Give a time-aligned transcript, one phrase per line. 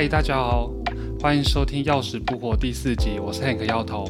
[0.00, 0.70] 嗨，大家好，
[1.20, 4.06] 欢迎收听《钥匙不活》第四集，我是 Hank 摇头。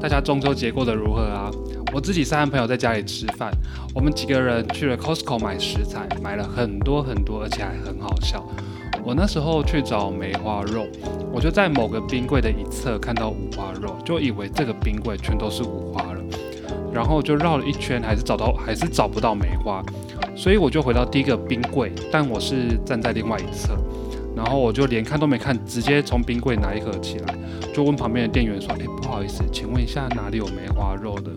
[0.00, 1.50] 大家中秋节过得如何啊？
[1.92, 3.52] 我自己是和朋友在家里吃饭，
[3.94, 8.42] 我们几个人去了 Costco 买食材，买了很多很多，而且还很好笑。
[9.04, 10.86] 我那时候去找梅花肉，
[11.30, 16.20] 我就在某个冰柜的一侧看到五花肉，就以为这个冰柜全都是五花了，
[16.90, 19.84] 然后就绕了一圈，还是找到，还是找不到梅花，
[20.34, 23.76] 所以我就回到第一个冰柜，但我是站在另外一侧。
[24.36, 27.34] 然后我就连看都没看，直接从冰柜拿一盒起来，
[27.74, 31.30] 就问旁边的店员说：“哎，不好意思，请问一下哪里有梅花肉的？”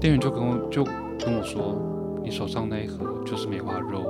[0.00, 1.76] 店员就跟我就跟我说
[2.22, 4.04] ：“你手上那一盒就是梅花肉。”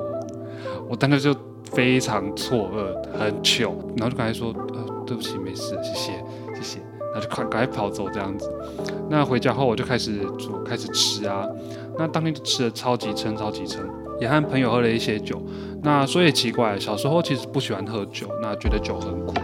[0.86, 6.78] 我当时就非常错愕，很糗，然后就赶快说：“呃，对不起，没事，谢谢，谢谢。”
[7.12, 8.48] 那就快赶快跑走这样子。
[9.08, 11.44] 那回家后我就开始煮，开始吃啊。
[11.98, 13.84] 那当天就吃的超级撑，超级撑。
[14.20, 15.42] 也和朋友喝了一些酒，
[15.82, 19.34] 那说也奇怪，小时候其实不喜欢喝酒，那觉得酒很苦，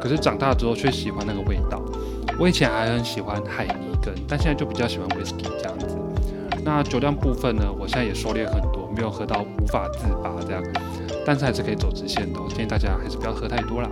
[0.00, 1.82] 可是长大之后却喜欢那个味道。
[2.38, 5.96] 我以前还很喜欢海尼根，但现在就比较喜欢威士忌这样子。
[6.64, 10.62] 那酒量部分呢，我现在也收敛很多，没有喝到无法自拔这样，
[11.26, 12.40] 但是还是可以走直线的。
[12.40, 13.90] 我建议大家还是不要喝太多啦。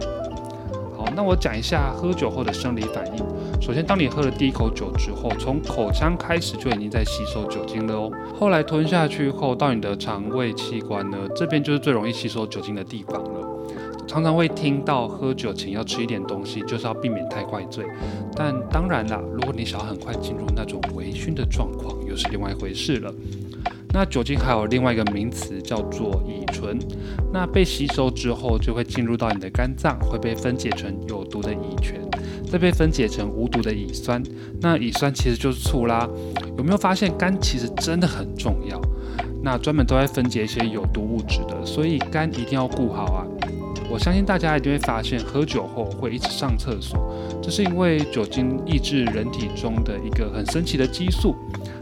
[1.19, 3.61] 那我讲一下喝酒后的生理反应。
[3.61, 8.09] 首先，当你喝了第一口酒之后，从口腔开始就已经在吸收酒精了哦。
[8.39, 13.49] 后来吞下去后，到你的肠胃器官呢，这边就是最容易吸收酒精的地方了。
[14.07, 17.85] 常常会听到喝酒前要吃一点东西，就是要避免太快醉。
[18.37, 23.13] 但当然啦，如果你想要很快进入那种微醺的状况，又是另外一回事了。
[23.93, 26.79] 那酒精还有另外一个名词叫做乙醇，
[27.33, 31.95] 那被吸收之后就会进入到你的肝脏，会被分解成有毒的乙醛，
[32.51, 34.23] 再被分解成无毒的乙酸。
[34.61, 36.09] 那乙酸其实就是醋啦。
[36.57, 38.81] 有没有发现肝其实真的很重要？
[39.43, 43.27] 那专门都在分解一些有毒物质的，所以肝一定要顾好啊。
[43.91, 46.99] 我相信大家一定会发现，喝酒后会一直上厕所，
[47.43, 51.35] 这是因为酒精抑制人体中的一个很神奇的激素。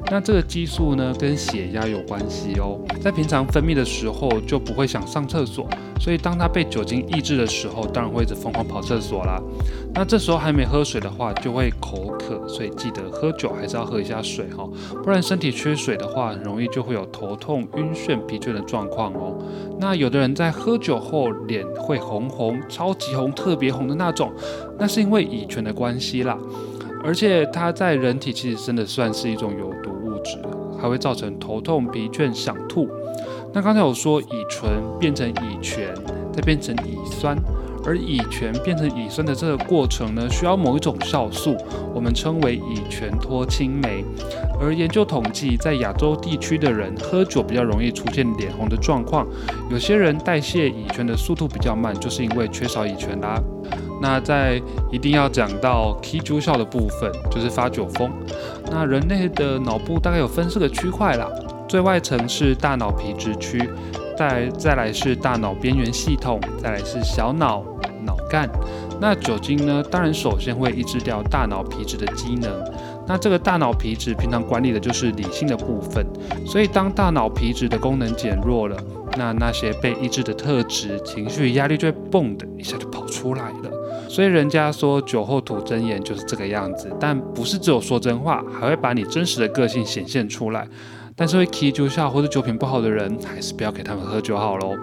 [0.08, 2.78] 那这个激素呢，跟血压有关系哦。
[3.02, 5.68] 在平常分泌的时候就不会想上厕所，
[6.00, 9.42] 所以当它被酒精抑制的时候，当然会一直疯狂跑厕所啦。
[9.96, 14.68] 那这时候还没喝水的话，就会口渴，所以记得喝酒还是要喝一下水哈，
[15.02, 19.34] 不然身体缺水的话，很容易就会有头痛、晕眩、疲倦的状况哦。
[19.80, 24.30] 那有的人在喝酒后脸会红红、超级红、特别红的那种，
[24.78, 26.36] 那是因为乙醛的关系啦。
[27.02, 30.36] 而且它在人体其实真的算是一种有毒物质，
[30.78, 32.86] 还会造成头痛、疲倦、想吐。
[33.54, 35.86] 那刚才我说乙醇变成乙醛，
[36.32, 37.34] 再变成乙酸，
[37.86, 41.56] 而乙醛变成乙酸的这个过程呢，需要某一种酵素，
[41.94, 44.04] 我们称为乙醛脱氢酶。
[44.60, 49.26] 而研究统计，在亚洲地区的人喝酒比较容易出现脸红的状况，
[49.70, 53.40] 有些人代谢乙醛的速度比较慢，就是因为缺少乙醛啦。
[54.00, 54.60] 那在
[54.90, 58.10] 一定要讲到 key 注效的部分，就是发酒疯。
[58.70, 61.28] 那人类的脑部大概有分四个区块啦，
[61.68, 63.62] 最外层是大脑皮质区，
[64.16, 67.62] 再再来是大脑边缘系统，再来是小脑、
[68.06, 68.48] 脑干。
[68.98, 72.50] 那酒精呢，当然首先会抑制掉大脑皮质的机能。
[73.08, 76.04] 那这个大脑皮质平常管理的就是理性的部分，
[76.44, 78.76] 所以当大脑皮质的功能减弱了，
[79.16, 83.70] 那那些被抑制的特质、情绪、压力就会蹦的一下就跑出来了。
[84.08, 90.66] 所以人家说酒后吐真言就是这个样子，但不是只有说真话，还会把你真实的个性显现出来。
[91.14, 94.74] 但是会 k 酒笑或者酒品不好的人，还是不要给他们喝酒好喽。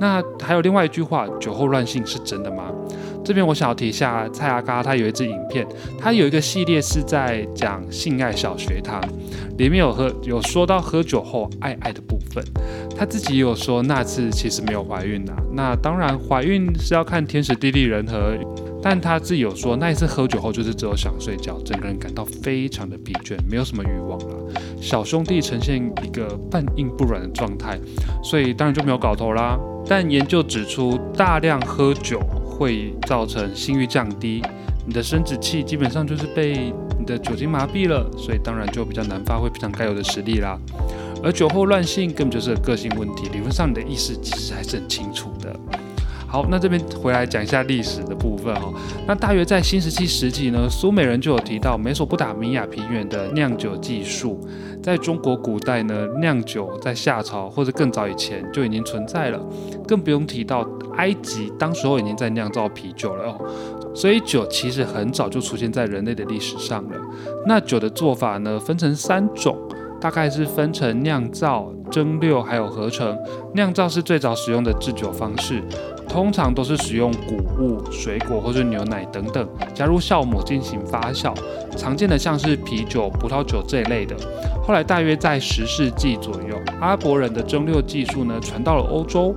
[0.00, 2.72] 那还有另外一句话，酒后乱性是真的吗？
[3.22, 5.66] 这边我想要提一下蔡阿嘎，他有一支影片，
[5.98, 8.98] 他有一个系列是在讲性爱小学堂，
[9.58, 12.42] 里面有喝有说到喝酒后爱爱的部分，
[12.96, 18.34] 他自己也有说那次其实没有怀孕呐，那当然怀孕是要看天时地利人和，
[18.82, 27.78] 但他自己有说那一次喝酒后就是只有想睡觉，整个人感到非常的疲倦，没有什么欲望了，小兄弟呈现一个半硬不软的状态，
[28.22, 29.58] 所以当然就没有搞头啦。
[29.86, 32.20] 但研究指出，大量喝酒。
[32.60, 34.42] 会造成性欲降低，
[34.86, 40.58] 你的生殖器基本上就是被你的酒精麻痹了，所以当然就比较难发挥平常该有的实力啦。
[41.22, 45.58] 而酒后乱性根本就是个性问题，理论上你的意识其实还是很清楚的。
[46.30, 48.72] 好，那这边回来讲一下历史的部分哦。
[49.04, 54.38] 那大约在新石器时期呢，苏美人就有提到美索不达米亚平原的酿酒技术。
[54.80, 59.44] 在中国古代呢，酿酒在夏朝或者更早以前就已经存在了，
[59.88, 60.64] 更不用提到
[60.98, 63.92] 埃及，当时候已经在酿造啤酒了哦。
[63.92, 66.96] 所以酒其实很早就出现在人类的历史上了。
[67.44, 69.58] 那酒的做法呢，分成三种。
[70.00, 73.14] 大概是分成酿造、蒸馏还有合成。
[73.52, 75.62] 酿造是最早使用的制酒方式，
[76.10, 81.32] 通常都是使用谷物、水果或是牛奶等等，加入酵母进行发酵。
[81.76, 84.16] 常见的像是啤酒、葡萄酒这一类的。
[84.60, 89.32] 后来大约在十世纪左右，阿拉伯人的蒸馏技术呢传到了欧洲，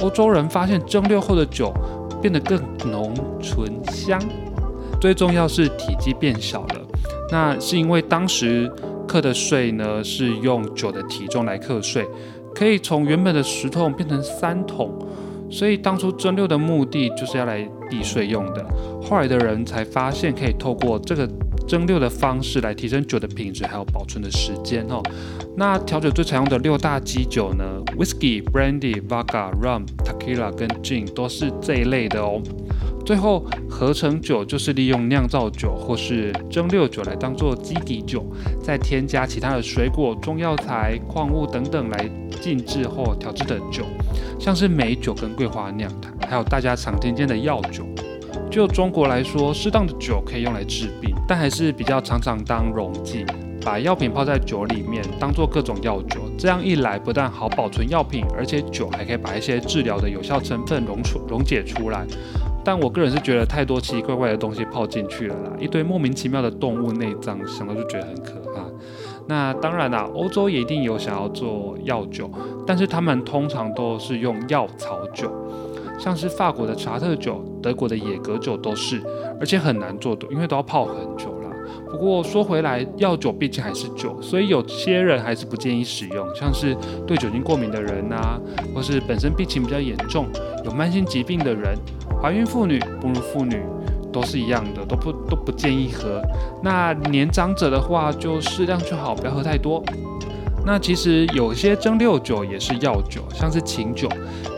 [0.00, 1.70] 欧洲人发现蒸馏后的酒
[2.22, 2.58] 变得更
[2.90, 3.12] 浓
[3.42, 4.18] 醇香，
[4.98, 6.80] 最重要是体积变小了。
[7.30, 8.70] 那是因为当时
[9.06, 12.06] 课的税呢是用酒的体重来课税，
[12.54, 14.90] 可以从原本的十桶变成三桶，
[15.50, 18.64] 所以当初蒸馏的目的就是要来避税用的。
[19.02, 21.28] 后来的人才发现可以透过这个。
[21.66, 25.02] 蒸馏的方式来提升酒的品质，还有保存的时间哦。
[25.56, 27.64] 那调酒最常用的六大基酒呢
[27.96, 32.42] ？Whisky、Brandy、Vodka、Rum、Tequila 跟 Gin 都是这一类的哦。
[33.06, 38.26] 最后合成酒就是利用酿造酒或是蒸馏酒来当做基底酒，
[38.62, 42.10] 再添加其他的水果、中药材、矿物等等来
[42.44, 43.86] 静置后调制的酒，
[44.38, 47.86] 像是美酒跟桂花酿的，还有大家常听见的药酒。
[48.50, 53.24] 就中国来说，适当的酒可以用来治病，但还是比较常常当溶剂，
[53.64, 56.20] 把药品泡在酒里面，当做各种药酒。
[56.36, 62.04] 这样一来，不但好保存药品，而且酒还可以把一些治疗的有效成分溶出溶解出来。
[62.62, 68.34] 但我个人是觉得太多奇奇怪怪的东西泡进去了啦，一堆莫名其妙的动物内脏，想到就觉得很可。
[69.26, 72.30] 那当然啦，欧洲也一定有想要做药酒，
[72.66, 75.30] 但是他们通常都是用药草酒。
[75.98, 79.00] 像是法国的查特酒、德国的野格酒都是，
[79.38, 81.50] 而且很难做的，因为都要泡很久啦。
[81.88, 86.26] 不过说回来，药酒毕竟还是酒，所以有些人还是不建议使用。
[86.34, 88.38] 像是对酒精过敏的人呐，
[88.74, 90.26] 或是本身病情比较严重、
[90.64, 91.78] 有慢性疾病的人、
[92.20, 93.62] 怀孕妇女、哺乳妇女
[94.14, 96.22] 都是一样的，都不都不建议喝。
[96.62, 99.82] 那年长者的话，就适量就好，不要喝太多。
[100.64, 104.08] 那其实有些蒸馏酒也是药酒，像是琴酒。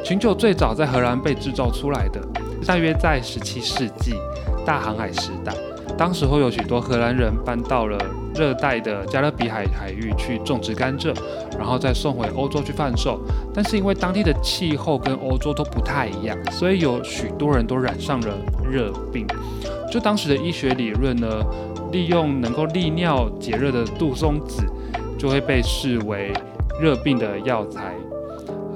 [0.04, 2.20] 琴酒最早在荷兰被制造出来的，
[2.66, 4.14] 大约在十七世纪
[4.64, 5.52] 大航海时代。
[5.96, 7.98] 当时候有许多荷兰人搬到了
[8.34, 11.14] 热带的加勒比海海域去种植甘蔗，
[11.58, 13.20] 然后再送回欧洲去贩售。
[13.54, 18.28] 但是因为当地的气候跟欧洲都不太一样，所以有许多人都染上了
[18.70, 19.26] 热病。
[19.90, 21.28] 就当时的医学理论呢，
[21.90, 24.64] 利用能够利尿解热的杜松子。
[25.18, 26.30] 就会被视为
[26.78, 27.94] 热病的药材。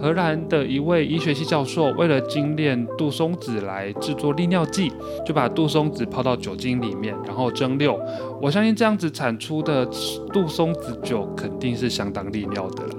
[0.00, 4.90] 荷兰的一位医学系教授为了精炼杜松子来制作利尿剂，
[5.26, 7.98] 就把杜松子泡到酒精里面，然后蒸馏。
[8.40, 9.84] 我相信这样子产出的
[10.32, 12.94] 杜松子酒肯定是相当利尿的了。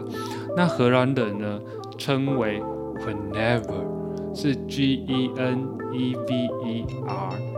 [0.56, 1.60] 那荷兰人呢
[1.98, 2.62] 称为
[3.00, 7.51] Whenever，是 G E N E V E R。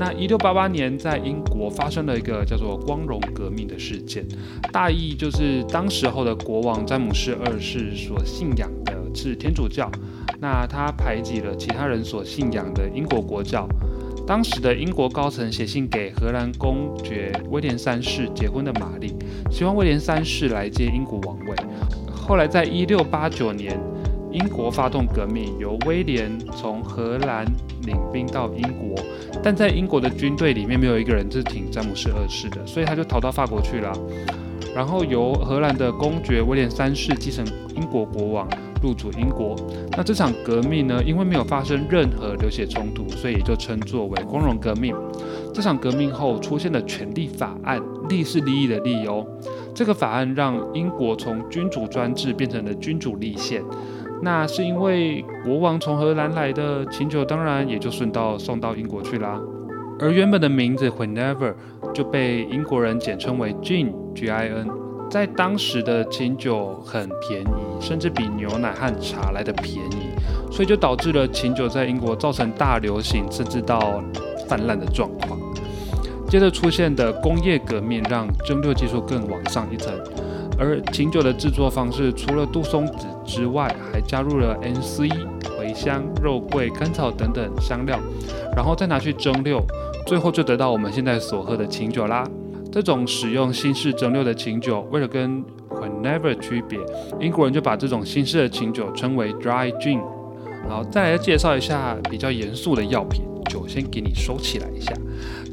[0.00, 4.26] 那一六八八年，在英国发生了一个叫做“光荣革命”的事件，
[4.72, 9.90] 大意就是当时候的国王詹姆士二世所信仰的是天主教，
[10.40, 13.68] 那他排挤了其他人所信仰的英国国教。
[14.26, 19.14] 当时的英国高层写信给荷兰公爵威廉三世结婚的玛丽，
[19.50, 21.54] 希望威廉三世来接英国王位。
[22.10, 23.78] 后来在一六八九年。
[24.32, 27.44] 英国发动革命，由威廉从荷兰
[27.82, 28.94] 领兵到英国，
[29.42, 33.92] 但在英国的军队里面没有一个人是挺詹姆士二世的，所以他就逃到法国去了。
[34.72, 38.48] 然后由荷兰的公爵威廉三世继承英国国王，
[38.80, 39.56] 入主英国。
[39.96, 44.94] 那这场革命呢，因为没有发生任何流血冲突，所以也就称作为光荣革命。
[45.52, 49.26] 这场革命后出现的权利法案，利是利益的利哦。
[49.74, 53.60] 这个法案让英国从君主专制变成了君主立宪。
[54.22, 59.40] 那是因为国王从荷兰来的琴酒，当然也就顺道送到英国去啦。
[59.98, 61.54] 而原本的名字 Whenever
[61.92, 64.68] 就被英国人简称为 Gin，G-I-N。
[65.10, 70.14] 在当时的琴酒很便宜，甚至比牛奶和茶来的便宜，
[70.52, 74.00] 所以就导致了琴酒在英国造成大流行，甚至到
[74.46, 75.38] 泛滥的状况。
[76.28, 79.92] 接着出现的工业革命让蒸馏技术更往上一层。
[80.60, 87.98] 而琴酒的制作方式，除了杜松子之外，还加入了 N.C、茴香、肉桂、甘草等等香料，
[88.54, 89.62] 然后再拿去蒸馏，
[90.06, 92.28] 最后就得到我们现在所喝的琴酒啦。
[92.70, 96.78] 这种使用新式蒸馏的琴酒，为了跟 Whenever 区别，
[97.18, 100.02] 英国人就把这种新式的琴酒称为 Dry Gin。
[100.68, 104.92] 好，再来介绍一下比较严肃的药品，酒先给你收起来一下。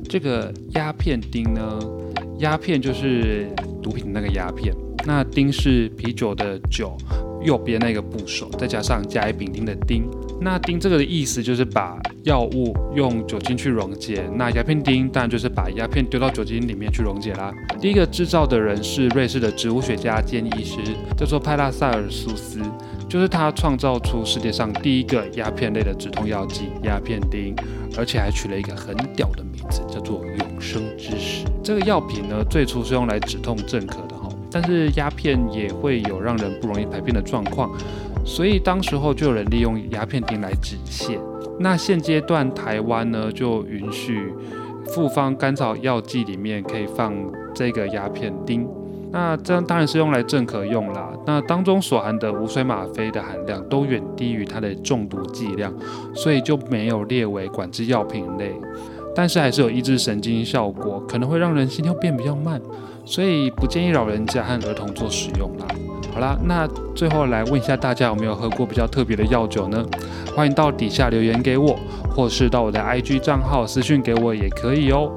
[0.09, 1.79] 这个鸦片丁呢，
[2.39, 3.47] 鸦片就是
[3.81, 4.75] 毒品那个鸦片。
[5.05, 6.97] 那丁是啤酒的酒，
[7.43, 10.03] 右边那个部首，再加上甲乙丙丁的丁。
[10.39, 17.51] 那丁这个的意思就是把药物用酒精去溶解，那鸦片丁当然就是把鸦片丢到酒精里面去溶解啦。
[17.81, 20.77] 第一个制造的人是瑞士的植物学家兼医师，
[21.17, 22.59] 叫做派拉塞尔苏斯，
[23.09, 27.55] 就是他创造出世界上第一个鸦片类的止痛药剂鸦片丁，
[27.97, 31.45] 而且还取了一个很屌的名字，叫做永生之石。
[31.63, 34.06] 这个药品呢，最初是用来止痛镇咳，
[34.51, 37.69] 但是鸦片也会有让人不容易排便的状况。
[38.25, 41.17] 所以当时候就有人利用鸦片丁来止泻。
[41.59, 44.33] 那现阶段台湾呢就允许
[44.87, 47.13] 复方甘草药剂里面可以放
[47.55, 48.67] 这个鸦片丁。
[49.09, 51.09] 那这样当然是用来镇咳用啦。
[51.25, 55.73] 那当中所含的无水吗啡的含量都远低于它的中毒剂量，
[56.13, 58.53] 所以就没有列为管制药品类。
[59.15, 62.61] 但是还是有抑制神经效果，可能会让人心跳变比较慢，
[63.07, 65.65] 所以不建议老人家和儿童做使用啦。
[66.13, 69.83] 好啦，那最后来问一下大家有没有喝过比较特别的药酒呢？
[70.35, 71.77] 欢迎到底下留言给我，
[72.13, 75.09] 或是到我的 IG 账号私讯给我也可以哦。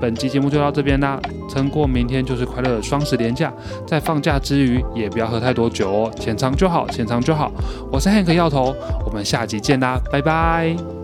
[0.00, 3.52] 本期节目就到这边啦，撑过明天就是快乐的双十连假，
[3.86, 7.52] 在放假之余也不要喝太多酒哦，浅尝就好，浅尝就好。
[7.90, 8.74] 我是 Hank 药头，
[9.06, 11.01] 我们下集见啦，拜拜。